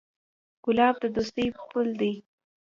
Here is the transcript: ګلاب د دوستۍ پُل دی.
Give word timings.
ګلاب 0.63 0.95
د 1.01 1.03
دوستۍ 1.15 1.47
پُل 1.69 1.87
دی. 1.99 2.13